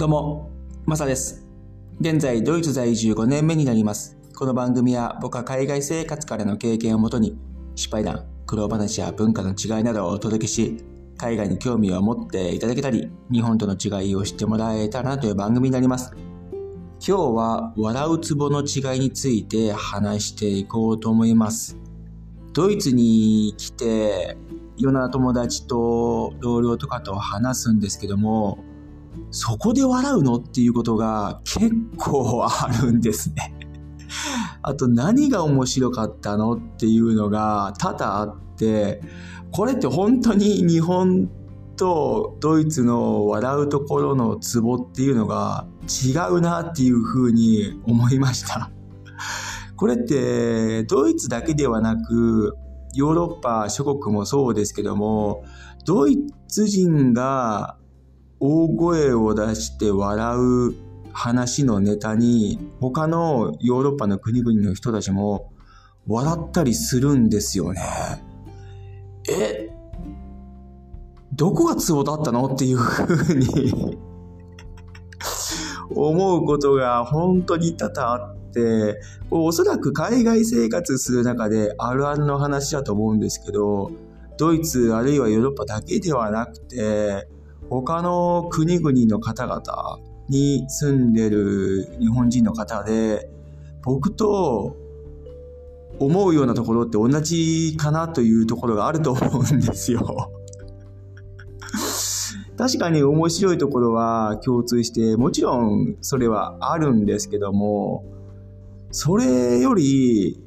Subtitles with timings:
[0.00, 0.50] どうも、
[0.86, 1.46] マサです。
[2.00, 4.16] 現在、ドイツ在住5年目になります。
[4.34, 7.36] この番組は僕は海外生活からの経験をもとに、
[7.74, 10.82] 失敗談、苦労話や文化の違いなどをお届けし、
[11.18, 16.14] 海外に興味を持っていただけたり、日本との違いを知ってもらえたらなという番組になります。
[17.06, 21.76] 今日は、笑うツボの違いについて話していこうと思います。
[22.54, 24.38] ドイツに来て、
[24.78, 28.64] いろんな友達と同僚とかと話すんですけども、
[29.30, 30.36] そこで笑うの？
[30.36, 33.54] っていうことが結構あるんですね。
[34.62, 36.54] あと何が面白かったの？
[36.54, 39.02] っていうのが多々あって、
[39.52, 41.28] これって本当に日本
[41.76, 48.70] とドイツの笑うところのツボっていうのが違うなっていうふうに思いました。
[49.76, 52.54] これってドイツだけではなく
[52.94, 55.42] ヨーロッパ諸国もそうですけども
[55.86, 56.18] ドイ
[56.48, 57.78] ツ人が
[58.40, 60.74] 大声を出して笑う
[61.12, 65.52] 話のネタに他のヨーロッパの国々の人たちも
[66.06, 67.82] 笑ったりするんですよね。
[69.30, 69.70] え
[71.34, 72.46] どこがツボだったの？
[72.46, 73.98] っていうふうに
[75.94, 83.90] 思うことが本当に多々あって、おそらく海外生活する中であるあるの話だと思うんですけど、
[84.38, 87.28] ドイツあるいはヨーロッパだけではなくて、
[87.70, 93.30] 他の国々の方々に住んでる日本人の方で、
[93.82, 94.76] 僕と
[96.00, 100.32] 思うようなところって同じかなというところがあると思うんですよ。
[102.58, 108.04] 確かに面白いところは共通して、もちろんそれはあるんですけども、
[108.90, 110.42] それより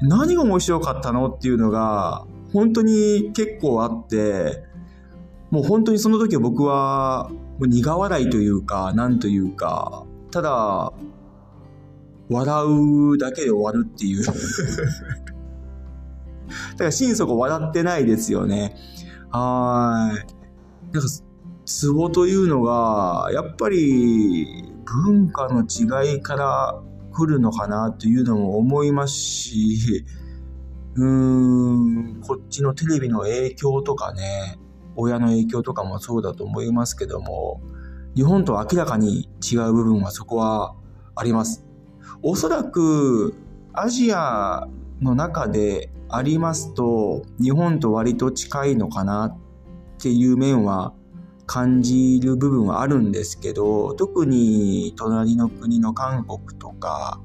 [0.00, 4.71] 何が面白かったのっていうのが本当に結構あって、
[5.52, 10.94] もう本当にその時は僕はもう苦笑いというか、なんというか、ただ、
[12.30, 12.64] 笑
[13.12, 14.24] うだけで終わるっていう。
[14.24, 14.38] だか
[16.84, 18.74] ら心底笑ってないですよね。
[19.30, 20.16] はい。
[20.94, 21.08] なんか、
[21.66, 26.80] ツボというのが、やっぱり文化の違いから
[27.12, 30.06] 来るのかなというのも思いますし、
[30.94, 31.04] うー
[32.18, 34.58] ん、こっちのテレビの影響とかね、
[34.96, 37.60] 親の影響とかもそうだと思いますけども、
[38.14, 40.74] 日本と明らかに違う部分はそこは
[41.14, 41.66] あります。
[42.22, 43.34] おそらく
[43.72, 44.68] アジア
[45.00, 49.38] の中でありますと、日本と割と近いのかなっ
[49.98, 50.92] ていう面は
[51.46, 57.20] 感じる部分はあるんですけど、特に隣の国の韓国とか、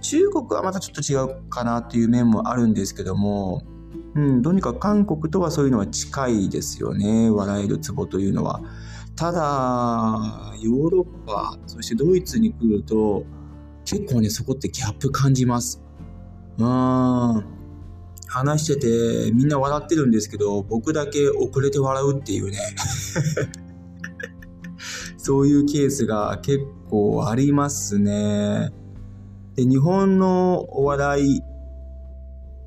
[0.00, 3.62] 中国はまたちょっと違うかなっていう面もあるんですけども、
[4.18, 8.60] うん、とにかく韓国とはそういうのは近いですよね、笑えるツボというのは。
[9.14, 13.24] ただ、ヨーロッパ、そしてドイツに来ると、
[13.84, 15.80] 結構ね、そこってギャップ感じます。
[16.58, 17.44] うん。
[18.26, 18.80] 話して
[19.26, 22.58] てみんな笑ってるんですけど、僕だけ遅れて笑うっていうね。
[25.16, 28.72] そういうケースが結構ありますね。
[29.54, 31.40] で、日本のお笑い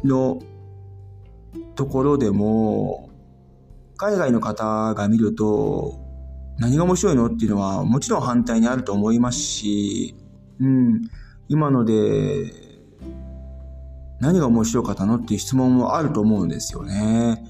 [0.06, 0.40] の
[1.82, 3.10] ところでも、
[3.98, 6.00] 海外の方が見ると、
[6.60, 10.16] 何が面白いのっていうのはもちろん反対にあると思いますし、
[10.60, 11.02] うん、
[11.48, 12.54] 今ので、
[14.20, 17.44] 何が面白かったのっていう質問もあると思うんですよね。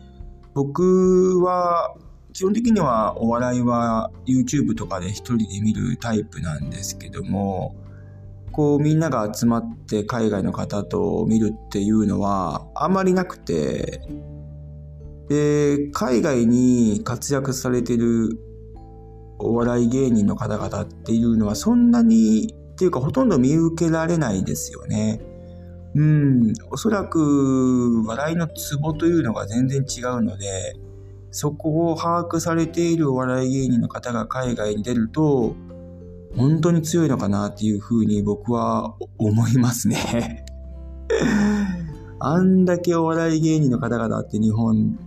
[0.53, 1.93] 僕は、
[2.31, 7.75] 基本的にはお笑いは YouTube とかで一人で見るタイプなんですけども、
[8.51, 14.01] こうみんなが集まって海外の方と見るっていうのはあまりなくて、
[15.29, 18.37] で、海外に活躍されてる
[19.39, 25.21] お笑い芸人の方々っていうのはそんなに、っていうかほとんど見受けられないですよね。
[25.93, 30.75] うん、おそらく笑いのツボというのが全然違うので、
[31.31, 35.55] そこを把握されているお笑い芸人の方が海外に出ると、
[36.35, 40.45] 本当に強いのかなっていうふうに僕は思いますね。
[42.19, 44.97] あんだけお笑い芸人の方々って日本、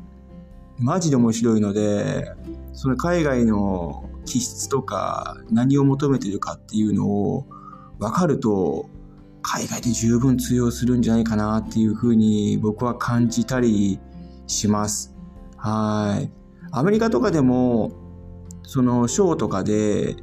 [0.79, 2.33] マジで面白いので、
[2.73, 7.47] その海外の気質とか何を求めてるかっていうのを
[7.99, 8.87] 分かると、
[9.43, 14.01] 海外で十分通用するんじゃないかなっていうふうに僕は感じたり
[14.47, 15.15] します。
[15.57, 16.31] はい。
[16.73, 17.93] アメリカとかでも、
[18.63, 20.17] そのショーとかで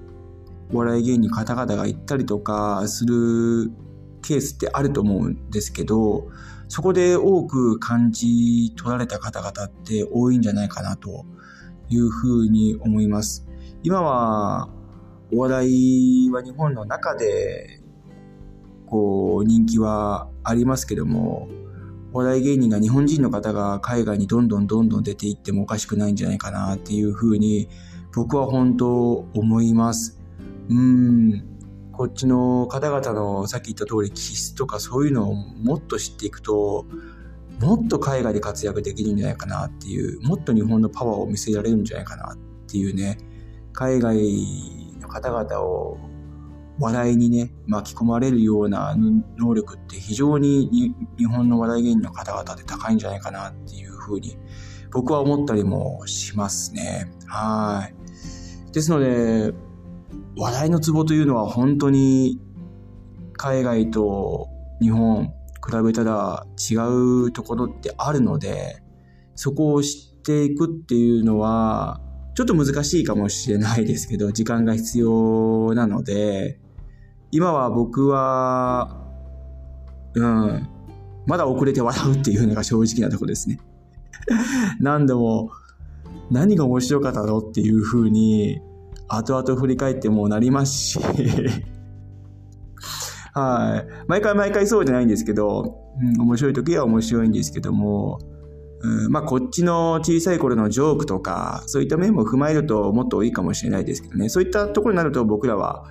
[0.73, 3.71] お笑い芸人の方々が行ったりとかする
[4.21, 6.29] ケースってあると思うんですけど、
[6.68, 11.25] そこで多く感じ取られた方々って多いんじゃないかなと
[11.89, 13.45] いうふうに思います。
[13.83, 14.69] 今は
[15.33, 17.81] お笑いは日本の中で、
[18.85, 21.47] こう、人気はありますけども、
[22.13, 27.69] お笑い芸人が日本人の方が海外にどんどんどんどん出ていってもおかしくないんじゃないかなっていうふうに
[28.13, 30.20] 僕は本当思います。
[30.71, 31.44] うん。
[31.91, 36.85] こっちの方々のさっき言った通り気質とかそういうのをもっと知っていくと、
[37.59, 42.38] もっと海外で活躍できるんじゃないかなっていう、もっと日本のパワーを見せられるんじゃないかなっ
[42.68, 43.18] ていうね、
[43.73, 44.18] 海外
[45.00, 45.97] の方々を
[46.79, 48.95] 笑いにね、巻き込まれるような
[49.38, 54.38] 能力って非常に日本の笑い芸人の方々で高いんじゃないかなっていうふうに
[54.91, 57.12] 僕は思ったりもしますね。
[57.27, 58.74] はい。
[58.74, 59.53] ですので、
[60.38, 62.39] 笑いのツボというのは本当に
[63.33, 64.50] 海外と
[64.81, 65.31] 日本比
[65.83, 66.75] べたら違
[67.28, 68.81] うところってあるので、
[69.36, 72.01] そこを知っていくっていうのは、
[72.36, 76.60] ちょっと難しいかもしれないですけど、時間が必要なので、
[77.31, 78.98] 今は僕は、
[80.16, 80.68] うん、
[81.25, 83.60] まだ遅れて笑うっていうのが正直なところですね。
[84.80, 85.51] 何度も、
[86.30, 88.62] 何が面白かったのっていう風に
[89.13, 91.00] 後々振り返ってもなりますし
[93.34, 93.88] はい。
[94.08, 98.19] 毎回毎回そうじゃないんですけど、うん、面白い時は面白いんですけども、
[98.81, 104.30] うん、まあこっちの小さい頃のジョークとか、そういった面も踏まえるともっといいかもしれないですけどね。
[104.30, 105.86] そういったところになると僕らは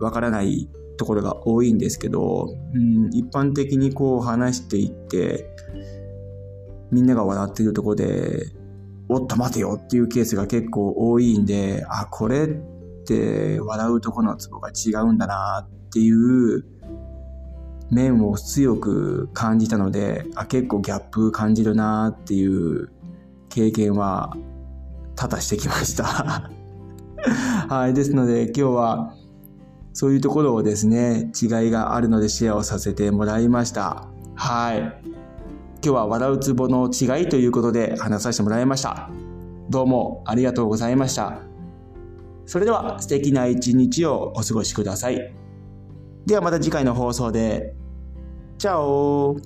[0.00, 5.50] わからないところが多いんですけど、うん、一般的にこう話していって、
[6.90, 8.44] みんなが笑ってるとこで、
[9.08, 12.48] おっと待てよっていうケースが結構多いんで、あ、これっ
[13.06, 16.64] て笑うとこのツボが違うんだなっていう
[17.90, 22.90] 面を強く感じたので、あ、結構ギャップ感じるなっていう
[23.48, 24.36] 経験は
[25.14, 26.50] 多々してきました
[27.68, 27.94] はい。
[27.94, 29.14] ですので今日は
[29.92, 34.08] そういうところをですね、違いがあるのでシェアをさせてもらいました。
[34.34, 35.15] はい。
[35.86, 39.08] 今日は笑うツボの違いということで話させてもらいました。
[39.70, 41.38] どうもありがとうございました。
[42.44, 45.32] それでは素敵な一日をお過ごしください。
[46.26, 47.76] ではまた次回の放送で。
[48.58, 49.36] チャオ